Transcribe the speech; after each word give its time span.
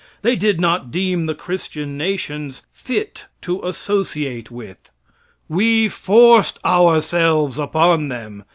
They 0.23 0.35
did 0.35 0.59
not 0.59 0.89
deem 0.89 1.27
the 1.27 1.35
Christian 1.35 1.95
nations 1.95 2.63
fit 2.71 3.25
to 3.43 3.61
associate 3.63 4.49
with. 4.49 4.89
We 5.47 5.89
forced 5.89 6.57
ourselves 6.65 7.59
upon 7.59 8.07
them. 8.07 8.43